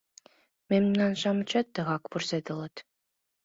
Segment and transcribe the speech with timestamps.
[0.69, 2.75] Мемнан-шамычат тыгак вурседылыт.